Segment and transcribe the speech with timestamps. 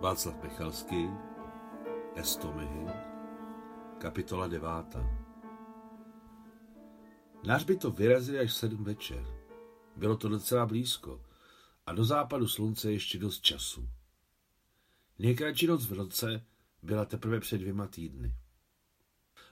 [0.00, 1.08] Václav Michalský,
[2.14, 2.86] Estomihy,
[3.98, 5.26] kapitola devátá.
[7.44, 9.26] Na hřbitov vyrazili až sedm večer.
[9.96, 11.22] Bylo to docela blízko
[11.86, 13.88] a do západu slunce ještě dost času.
[15.18, 16.44] Nejkratší noc v roce
[16.82, 18.34] byla teprve před dvěma týdny.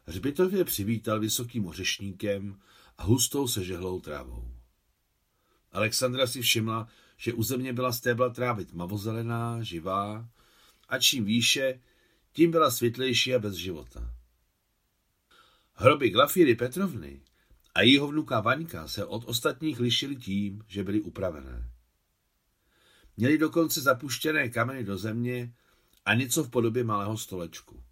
[0.05, 2.61] Hřbitov je přivítal vysokým ořešníkem
[2.99, 4.49] a hustou sežehlou trávou.
[5.73, 10.29] Alexandra si všimla, že u země byla stébla trávy tmavozelená, živá
[10.89, 11.81] a čím výše,
[12.33, 14.15] tím byla světlejší a bez života.
[15.75, 17.21] Hroby Glafíry Petrovny
[17.75, 21.71] a jeho vnuka Vaňka se od ostatních lišily tím, že byly upravené.
[23.17, 25.55] Měli dokonce zapuštěné kameny do země
[26.05, 27.83] a něco v podobě malého stolečku.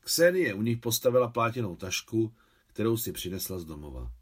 [0.00, 2.34] Ksenie u nich postavila plátěnou tašku,
[2.66, 4.12] kterou si přinesla z domova.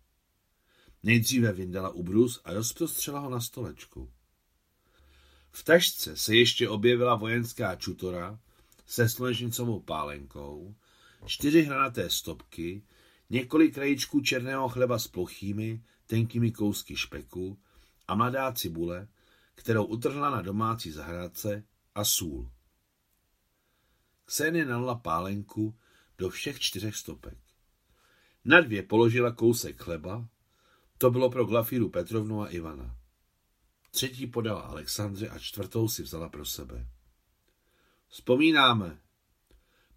[1.03, 4.11] Nejdříve vyndala ubrus a rozprostřela ho na stolečku.
[5.51, 8.41] V tašce se ještě objevila vojenská čutora
[8.87, 10.75] se slunečnicovou pálenkou,
[11.27, 12.83] čtyři hranaté stopky,
[13.31, 17.59] několik krajíčků černého chleba s plochými, tenkými kousky špeku
[18.09, 19.09] a mladá cibule,
[19.55, 22.51] kterou utrhla na domácí zahrádce a sůl.
[24.25, 25.79] Ksenie nalila pálenku
[26.19, 27.39] do všech čtyřech stopek.
[28.45, 30.29] Na dvě položila kousek chleba,
[31.03, 32.97] to bylo pro Glafíru Petrovnu a Ivana.
[33.91, 36.87] Třetí podala Alexandře a čtvrtou si vzala pro sebe.
[38.09, 38.99] Vzpomínáme.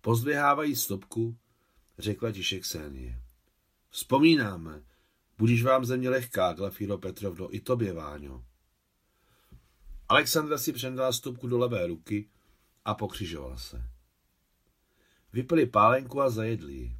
[0.01, 1.37] Pozdvihávají stopku,
[1.97, 3.21] řekla tiše Ksenie.
[3.89, 4.83] Vzpomínáme.
[5.37, 8.45] Budíš vám země lehká, Glafíro Petrovno, i tobě, Váňo.
[10.09, 12.29] Alexandra si přendala stopku do levé ruky
[12.85, 13.89] a pokřižovala se.
[15.33, 16.97] Vypili pálenku a zajedli ji.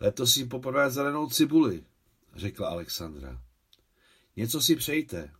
[0.00, 1.84] Letos si poprvé zelenou cibuli,
[2.34, 3.42] řekla Alexandra.
[4.36, 5.30] Něco si přejte.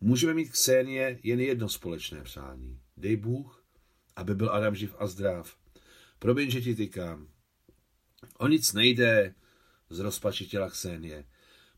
[0.00, 2.80] Můžeme mít Ksenie jen jedno společné přání.
[2.96, 3.64] Dej Bůh,
[4.16, 5.56] aby byl Adam živ a zdrav.
[6.18, 7.28] Promiň, že ti tykám.
[8.38, 9.34] O nic nejde,
[9.90, 11.24] zrozpačitila Ksenie.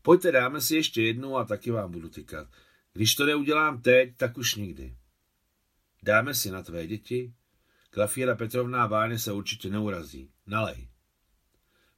[0.01, 2.47] Pojďte, dáme si ještě jednu a taky vám budu tykat.
[2.93, 4.95] Když to neudělám teď, tak už nikdy.
[6.03, 7.33] Dáme si na tvé děti.
[7.89, 10.31] Klafíra Petrovná Váně se určitě neurazí.
[10.47, 10.89] Nalej.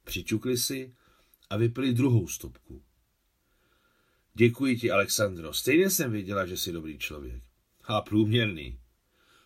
[0.04, 0.94] Přičukli si
[1.54, 2.82] a vypili druhou stopku.
[4.34, 5.52] Děkuji ti, Alexandro.
[5.52, 7.42] Stejně jsem věděla, že jsi dobrý člověk.
[7.84, 8.80] A průměrný.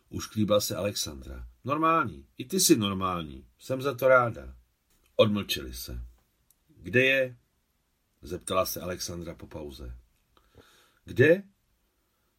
[0.08, 1.48] Už klíbal se Alexandra.
[1.64, 2.26] Normální.
[2.38, 3.46] I ty jsi normální.
[3.58, 4.56] Jsem za to ráda.
[5.16, 6.04] Odmlčeli se.
[6.69, 7.36] Kde je?
[8.22, 9.96] Zeptala se Alexandra po pauze.
[11.04, 11.42] Kde?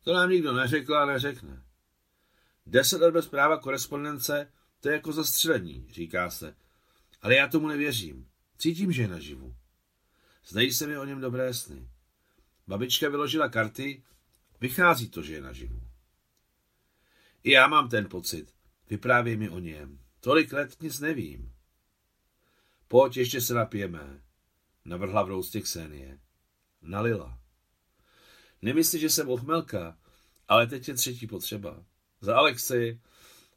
[0.03, 1.63] To nám nikdo neřekl a neřekne.
[2.65, 6.55] Deset let bez práva korespondence, to je jako zastřelení, říká se.
[7.21, 8.28] Ale já tomu nevěřím.
[8.59, 9.55] Cítím, že je naživu.
[10.45, 11.89] Znají se mi o něm dobré sny.
[12.67, 14.03] Babička vyložila karty,
[14.61, 15.81] vychází to, že je naživu.
[17.43, 18.53] I já mám ten pocit.
[18.89, 19.99] Vyprávěj mi o něm.
[20.19, 21.53] Tolik let nic nevím.
[22.87, 24.21] Pojď, ještě se napijeme,
[24.85, 26.19] navrhla v roustě Ksenie.
[26.81, 27.39] Nalila.
[28.61, 29.97] Nemyslí, že jsem ochmelka,
[30.47, 31.85] ale teď je třetí potřeba.
[32.21, 32.99] Za Alexej,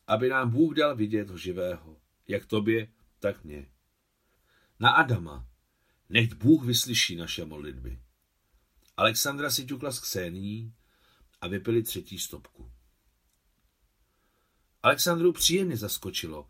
[0.07, 1.97] aby nám Bůh dal vidět ho živého.
[2.29, 3.72] Jak tobě, tak mě.
[4.83, 5.47] Na Adama.
[6.09, 8.01] Nechť Bůh vyslyší naše modlitby.
[8.97, 10.75] Alexandra si ťukla s Ksení
[11.41, 12.73] a vypili třetí stopku.
[14.83, 16.49] Alexandru příjemně zaskočilo,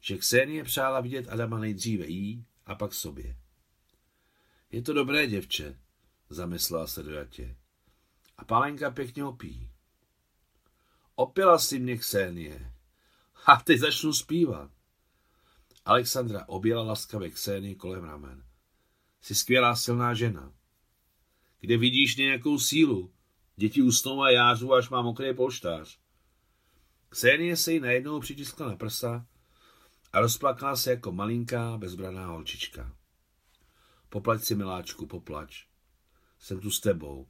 [0.00, 3.36] že Ksenie přála vidět Adama nejdříve jí a pak sobě.
[4.70, 5.78] Je to dobré děvče,
[6.30, 7.56] zamyslela se dojatě.
[8.36, 9.70] A Palenka pěkně opí.
[11.14, 12.72] Opila si mě Ksenie.
[13.46, 14.73] A teď začnu zpívat.
[15.84, 18.44] Alexandra objela laskavě Ksenie kolem ramen.
[19.20, 20.52] Jsi skvělá silná žena.
[21.60, 23.12] Kde vidíš nějakou sílu?
[23.56, 25.98] Děti usnou a jářu, až má mokrý polštář.
[27.08, 29.26] Ksenie se jí najednou přitiskla na prsa
[30.12, 32.96] a rozplakala se jako malinká, bezbraná holčička.
[34.08, 35.66] Poplať si, miláčku, poplač.
[36.38, 37.28] Jsem tu s tebou.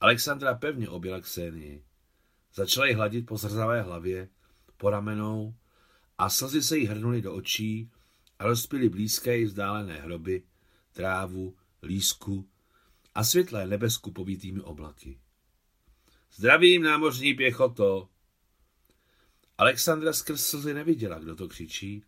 [0.00, 1.84] Alexandra pevně objela Ksenii.
[2.54, 4.28] Začala ji hladit po zrzavé hlavě,
[4.76, 5.54] po ramenou
[6.20, 7.90] a slzy se jí hrnuly do očí
[8.38, 10.42] a rozpily blízké i vzdálené hroby,
[10.92, 12.48] trávu, lísku
[13.14, 15.18] a světlé nebe s kupovitými oblaky.
[16.34, 18.08] Zdravím, námořní pěchoto!
[19.58, 22.04] Alexandra skrz slzy neviděla, kdo to křičí,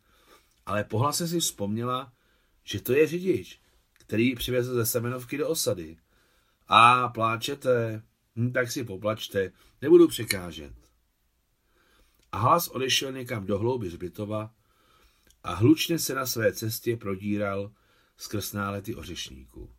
[0.67, 2.13] ale po hlase si vzpomněla,
[2.65, 3.61] že to je řidič,
[3.93, 5.97] který ji přivezl ze Semenovky do osady.
[6.69, 8.03] A pláčete,
[8.37, 10.82] hm, tak si poplačte, nebudu překážet.
[12.33, 14.55] A hlas odešel někam do hlouby zbytova
[15.43, 17.73] a hlučně se na své cestě prodíral
[18.17, 19.75] skrz nálety ořešníků.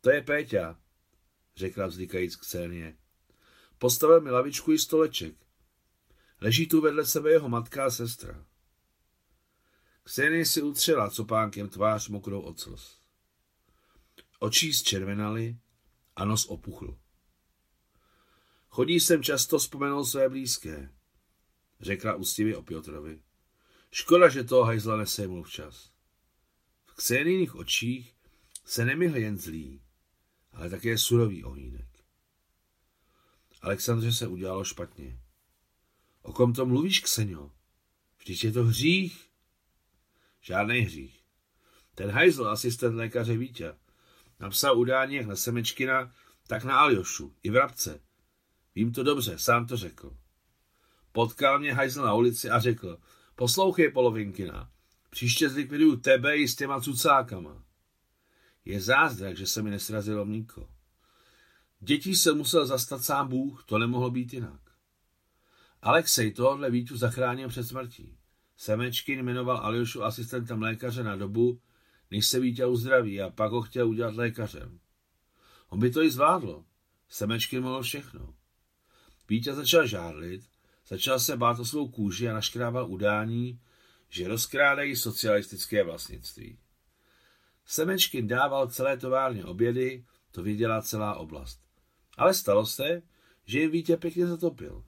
[0.00, 0.78] To je Péťa,
[1.56, 2.96] řekla vzdykajíc k scéně.
[3.78, 5.34] Postavil mi lavičku i stoleček.
[6.40, 8.44] Leží tu vedle sebe jeho matka a sestra.
[10.02, 12.98] Ksenie si utřela copánkem tvář mokrou od slz.
[14.38, 15.58] Očí zčervenaly
[16.16, 16.98] a nos opuchl.
[18.68, 20.90] Chodí sem často vzpomenul své blízké,
[21.82, 23.22] řekla ústivě o Piotrovi.
[23.90, 25.90] Škoda, že toho hajzla nesejmul včas.
[26.86, 28.14] V Ksenijných očích
[28.64, 29.82] se nemyhl jen zlý,
[30.52, 31.88] ale také surový ohýnek.
[33.62, 35.20] Alexandře se udělalo špatně.
[36.22, 37.50] O kom to mluvíš, Ksenio?
[38.18, 39.28] Vždyť je to hřích.
[40.40, 41.24] Žádný hřích.
[41.94, 43.74] Ten hajzl, asistent lékaře Vítě,
[44.40, 46.14] napsal udání jak na Semečkina,
[46.46, 48.00] tak na Aljošu, i Vrabce.
[48.74, 50.16] Vím to dobře, sám to řekl.
[51.12, 52.98] Potkal mě hajzl na ulici a řekl,
[53.36, 54.70] poslouchej polovinkina,
[55.10, 57.64] příště zlikviduju tebe i s těma cucákama.
[58.64, 60.68] Je zázrak, že se mi nesrazilo mlíko.
[61.80, 64.60] Dětí se musel zastat sám Bůh, to nemohlo být jinak.
[65.82, 68.18] Alexej tohle Vítu zachránil před smrtí.
[68.56, 71.60] Semečkin jmenoval Aljošu asistentem lékaře na dobu,
[72.10, 74.80] než se Vítě uzdraví a pak ho chtěl udělat lékařem.
[75.68, 76.64] On by to i zvládlo.
[77.08, 78.34] Semečkin mohl všechno.
[79.28, 80.42] Vítě začal žárlit,
[80.92, 83.60] začal se bát o svou kůži a naškrával udání,
[84.08, 86.58] že rozkrádají socialistické vlastnictví.
[87.66, 91.60] Semečkin dával celé továrně obědy, to viděla celá oblast.
[92.16, 93.02] Ale stalo se,
[93.44, 94.84] že jim Vítě pěkně zatopil.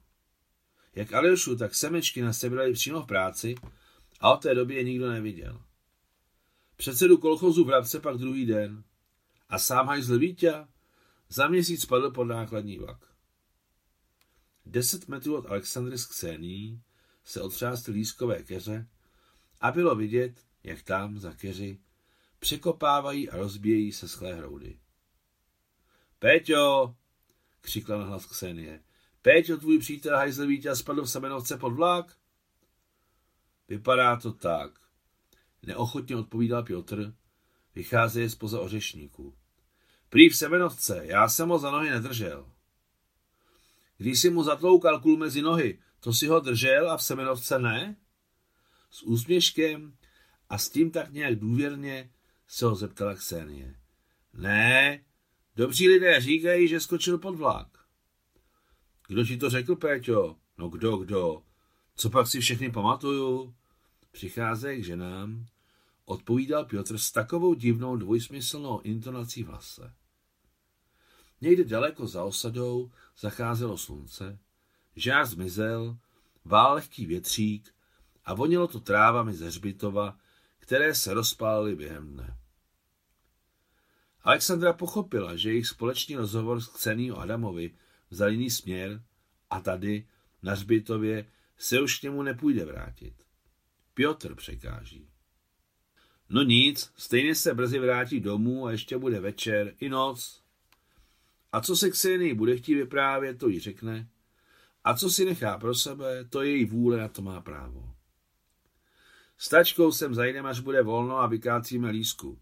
[0.95, 3.55] Jak Aljošu, tak Semečkina sebrali přímo v práci
[4.19, 5.61] a od té doby je nikdo neviděl.
[6.75, 8.83] Předsedu kolchozu v Rabce pak druhý den
[9.49, 10.53] a sám hajzl Vítě
[11.29, 13.14] za měsíc spadl pod nákladní vlak.
[14.65, 16.81] Deset metrů od Alexandry z Ksení
[17.23, 18.87] se otřásty lískové keře
[19.61, 21.79] a bylo vidět, jak tam za keři
[22.39, 24.79] překopávají a rozbíjejí se schlé hroudy.
[26.19, 26.95] Péťo,
[27.61, 28.83] křikla na hlas Ksenie.
[29.21, 32.17] Péťo, tvůj přítel hajzl Vítě spadl v Semenovce pod vlak?
[33.67, 34.71] Vypadá to tak.
[35.63, 37.13] Neochotně odpovídal Piotr,
[37.75, 39.35] vycházeje spoza ořešníků.
[40.09, 42.54] Prý v Semenovce, já jsem ho za nohy nedržel.
[43.97, 47.95] Když si mu zatloukal kůl mezi nohy, to si ho držel a v Semenovce ne?
[48.89, 49.97] S úsměškem
[50.49, 52.11] a s tím tak nějak důvěrně
[52.47, 53.75] se ho zeptala Ksenie.
[54.33, 55.03] Ne,
[55.55, 57.67] dobří lidé říkají, že skočil pod vlak.
[59.07, 60.35] Kdo ti to řekl, Péťo?
[60.57, 61.43] No kdo, kdo?
[61.95, 63.55] Co pak si všechny pamatuju?
[64.11, 65.45] Přicházej k ženám,
[66.05, 69.93] odpovídal Piotr s takovou divnou dvojsmyslnou intonací v hlase.
[71.41, 74.39] Někde daleko za osadou zacházelo slunce,
[74.95, 75.97] žár zmizel,
[76.45, 77.75] vál lehký větřík
[78.25, 80.17] a vonilo to trávami ze hřbitova,
[80.59, 82.37] které se rozpálily během dne.
[84.21, 87.75] Alexandra pochopila, že jejich společný rozhovor s Ksenýho Adamovi
[88.09, 89.03] vzal jiný směr
[89.49, 90.07] a tady,
[90.43, 93.13] na hřbitově, se už k němu nepůjde vrátit.
[93.93, 95.09] Piotr překáží.
[96.29, 100.44] No nic, stejně se brzy vrátí domů a ještě bude večer i noc.
[101.55, 104.09] A co se Ksenii bude chtít vyprávět, to jí řekne.
[104.83, 107.95] A co si nechá pro sebe, to je její vůle a to má právo.
[109.37, 112.39] S tačkou sem zajdeme, až bude volno a vykácíme lísku,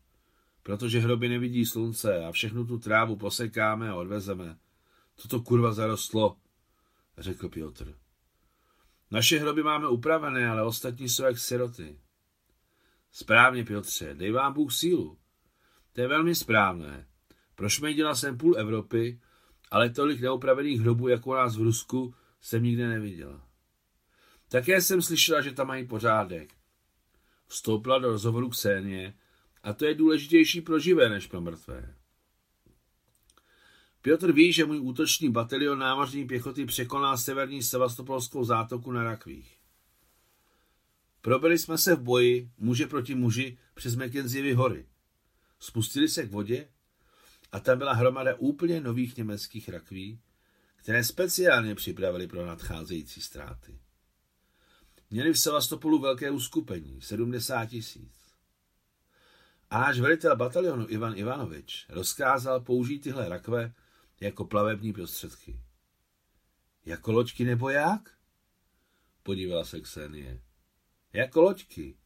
[0.63, 4.57] protože hroby nevidí slunce a všechnu tu trávu posekáme a odvezeme.
[5.21, 6.37] Toto kurva zarostlo,
[7.17, 7.97] řekl Piotr.
[9.11, 11.99] Naše hroby máme upravené, ale ostatní jsou jak siroty.
[13.11, 15.17] Správně, Piotře, dej vám Bůh sílu.
[15.93, 17.07] To je velmi správné.
[17.63, 19.19] Prošmejdila jsem půl Evropy,
[19.71, 23.47] ale tolik neupravených hrobů, jako u nás v Rusku, jsem nikde neviděla.
[24.49, 26.53] Také jsem slyšela, že tam mají pořádek.
[27.47, 29.13] Vstoupila do rozhovoru Ksenie
[29.63, 31.95] a to je důležitější pro živé než pro mrtvé.
[34.01, 39.57] Piotr ví, že můj útočný batalion námořní pěchoty překoná severní sevastopolskou zátoku na Rakvích.
[41.21, 44.85] Probili jsme se v boji muže proti muži přes Mackenzievy hory.
[45.59, 46.67] Spustili se k vodě
[47.53, 50.21] a tam byla hromada úplně nových německých rakví,
[50.75, 53.79] které speciálně připravili pro nadcházející ztráty.
[55.09, 58.13] Měli v Sevastopolu velké uskupení, 70 tisíc.
[59.69, 63.73] A náš velitel batalionu Ivan Ivanovič rozkázal použít tyhle rakve
[64.19, 65.59] jako plavební prostředky.
[66.85, 68.11] Jako loďky nebo jak?
[69.23, 70.41] Podívala se Ksenie.
[71.13, 71.97] Jako loďky.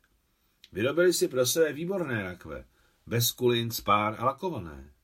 [0.71, 2.65] Vyrobili si pro sebe výborné rakve,
[3.05, 4.96] bez kulin, spár a lakované.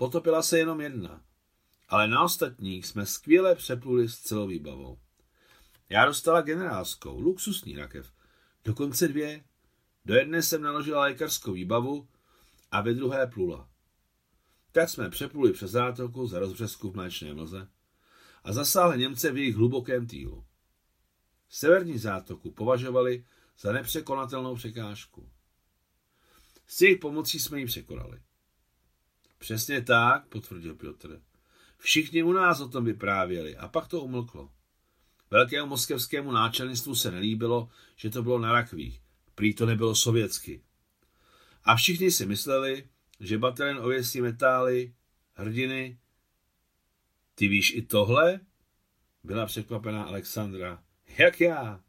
[0.00, 1.24] Potopila se jenom jedna,
[1.88, 4.98] ale na ostatních jsme skvěle přepluli s celou výbavou.
[5.88, 8.12] Já dostala generálskou, luxusní rakev,
[8.64, 9.44] dokonce dvě.
[10.04, 12.08] Do jedné jsem naložila lékařskou výbavu
[12.70, 13.68] a ve druhé plula.
[14.72, 17.68] Tak jsme přepluli přes zátoku za rozbřesku v mléčné mlze.
[18.44, 20.44] a zasáhl Němce v jejich hlubokém týlu.
[21.48, 23.24] Severní zátoku považovali
[23.58, 25.30] za nepřekonatelnou překážku.
[26.66, 28.20] S jejich pomocí jsme ji překonali.
[29.40, 31.20] Přesně tak, potvrdil Piotr.
[31.78, 34.50] Všichni u nás o tom vyprávěli a pak to umlklo.
[35.30, 39.02] Velkému moskevskému náčelnictvu se nelíbilo, že to bylo na rakvích.
[39.34, 40.62] Prý to nebylo sovětsky.
[41.64, 42.88] A všichni si mysleli,
[43.20, 44.94] že batalen ověsí metály,
[45.34, 45.98] hrdiny.
[47.34, 48.40] Ty víš i tohle?
[49.24, 50.82] Byla překvapená Alexandra.
[51.18, 51.80] Jak já?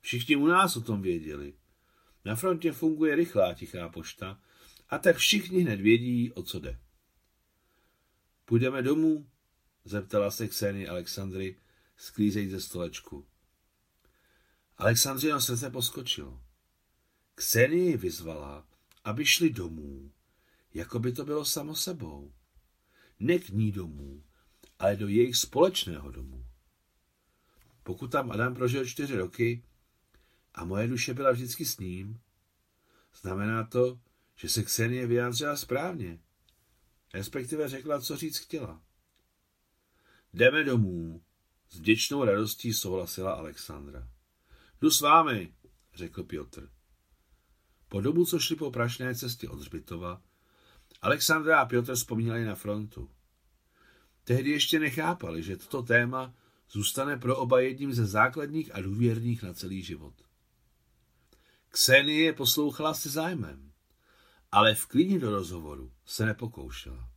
[0.00, 1.54] Všichni u nás o tom věděli.
[2.24, 4.40] Na frontě funguje rychlá tichá pošta
[4.88, 6.78] a tak všichni hned vědí, o co jde.
[8.44, 9.26] Půjdeme domů?
[9.84, 11.56] zeptala se Kseny Alexandry,
[11.96, 13.26] sklízej ze stolečku.
[14.76, 16.42] Alexandrino srdce poskočilo.
[17.34, 18.66] Ksenie vyzvala,
[19.04, 20.12] aby šli domů,
[20.74, 22.32] jako by to bylo samo sebou.
[23.20, 24.24] Ne k ní domů,
[24.78, 26.46] ale do jejich společného domu.
[27.82, 29.62] Pokud tam Adam prožil čtyři roky
[30.54, 32.20] a moje duše byla vždycky s ním,
[33.20, 34.00] znamená to,
[34.38, 36.18] že se Ksenie vyjádřila správně.
[37.14, 38.82] Respektive řekla, co říct chtěla.
[40.34, 41.22] Jdeme domů.
[41.70, 44.08] S vděčnou radostí souhlasila Alexandra.
[44.80, 45.54] Jdu s vámi,
[45.94, 46.70] řekl Piotr.
[47.88, 50.22] Po dobu, co šli po prašné cestě od Zbytova,
[51.02, 53.10] Alexandra a Piotr vzpomínali na frontu.
[54.24, 56.34] Tehdy ještě nechápali, že toto téma
[56.70, 60.14] zůstane pro oba jedním ze základních a důvěrných na celý život.
[61.68, 63.67] Ksenie poslouchala se zájmem,
[64.52, 67.10] ale v klíni do rozhovoru se nepokoušela.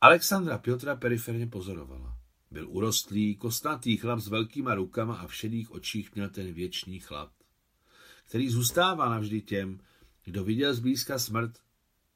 [0.00, 2.18] Alexandra Piotra periferně pozorovala.
[2.50, 7.32] Byl urostlý, kostnatý chlap s velkýma rukama a v šedých očích měl ten věčný chlad,
[8.24, 9.80] který zůstává navždy těm,
[10.24, 11.58] kdo viděl zblízka smrt,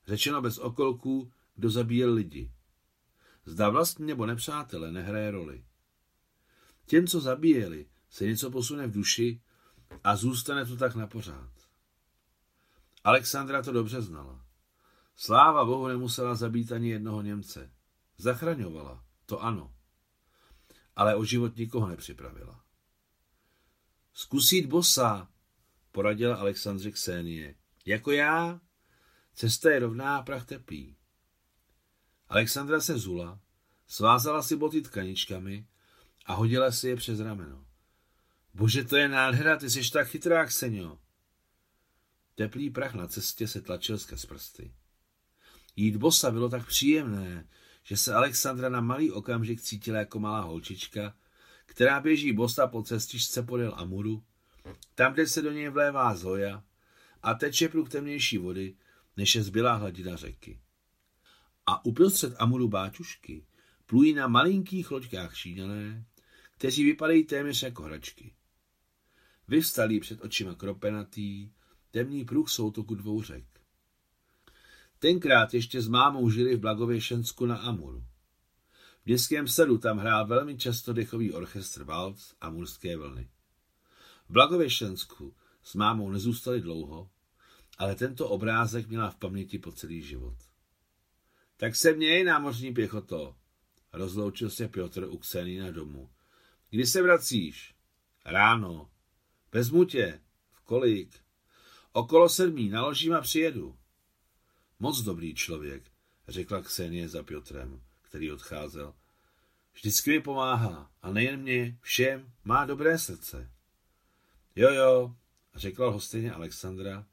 [0.07, 2.53] řečeno bez okolků, kdo zabíjel lidi.
[3.45, 5.65] Zda vlastní nebo nepřátele nehraje roli.
[6.87, 9.41] Těm, co zabíjeli, se něco posune v duši
[10.05, 11.68] a zůstane to tak na pořád.
[13.09, 14.45] Alexandra to dobře znala.
[15.17, 17.73] Sláva Bohu nemusela zabít ani jednoho Němce.
[18.19, 19.75] Zachraňovala, to ano.
[20.97, 22.65] Ale o život nikoho nepřipravila.
[24.15, 25.29] Zkusit bosa,
[25.93, 27.55] poradila Alexandře Ksenie.
[27.87, 28.61] Jako já?
[29.35, 30.97] Cesta je rovná a prach teplý.
[32.29, 33.41] Alexandra se zula,
[33.87, 35.67] svázala si boty tkaničkami
[36.27, 37.67] a hodila si je přes rameno.
[38.55, 40.99] Bože, to je nádhera, ty jsi tak chytrá, Ksenio.
[42.39, 44.73] Teplý prach na cestě se tlačil skrz prsty.
[45.77, 47.49] Jít bosa bylo tak příjemné,
[47.83, 51.17] že se Alexandra na malý okamžik cítila jako malá holčička,
[51.67, 54.25] která běží bosa po cestičce podél Amuru,
[54.95, 56.65] tam, kde se do něj vlévá Zoja
[57.23, 58.77] a teče průh temnější vody,
[59.17, 60.61] než je zbylá hladina řeky.
[61.67, 63.47] A uprostřed Amuru báčušky
[63.87, 66.05] plují na malinkých loďkách Číňané,
[66.55, 68.35] kteří vypadají téměř jako hračky.
[69.49, 71.51] Vyvstalý před očima kropenatý,
[71.91, 73.45] temný pruh soutoku dvou řek.
[74.99, 78.05] Tenkrát ještě s mámou žili v Blagověšensku na Amuru.
[79.05, 83.31] V dětském sadu tam hrál velmi často dechový orchestr Valc a Murské vlny.
[84.29, 87.11] V Blagověšensku s mámou nezůstali dlouho,
[87.79, 90.37] ale tento obrázek měla v paměti po celý život.
[91.57, 93.37] Tak se měj, námořní pěchoto,
[93.93, 96.11] rozloučil se Piotr u Kseny na domu.
[96.71, 97.75] Kdy se vracíš?
[98.25, 98.91] Ráno.
[99.53, 100.21] Vezmu tě.
[100.53, 101.28] V kolik?
[101.93, 103.79] Okolo sedmí, naložím a přijedu.
[104.79, 105.83] Moc dobrý člověk,
[106.29, 108.95] řekla Ksenie za Piotrem, který odcházel.
[109.75, 113.51] Vždycky mi pomáhá, a nejen mě, všem, má dobré srdce.
[114.57, 115.17] Jo, jo,
[115.55, 117.07] řekla hostejně Alexandra,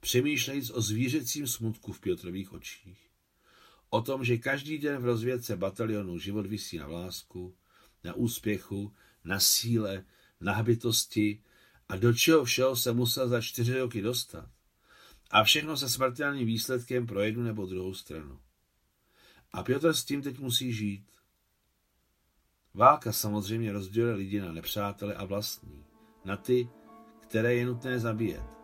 [0.00, 3.10] přemýšlejíc o zvířecím smutku v Piotrových očích.
[3.90, 7.56] O tom, že každý den v rozvědce batalionu život visí na vlásku,
[8.04, 8.94] na úspěchu,
[9.24, 10.04] na síle,
[10.40, 11.42] na hbitosti
[11.88, 14.48] a do čeho všeho se musel za čtyři roky dostat.
[15.30, 18.40] A všechno se smrtelným výsledkem pro jednu nebo druhou stranu.
[19.52, 21.06] A Piotr s tím teď musí žít.
[22.74, 25.84] Válka samozřejmě rozděluje lidi na nepřátele a vlastní,
[26.24, 26.68] na ty,
[27.20, 28.54] které je nutné zabíjet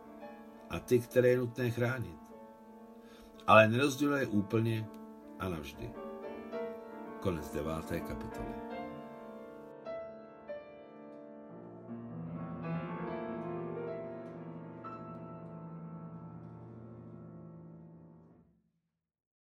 [0.71, 2.19] a ty, které je nutné chránit.
[3.47, 4.87] Ale nerozděluje úplně
[5.39, 5.89] a navždy.
[7.19, 8.70] Konec deváté kapitoly.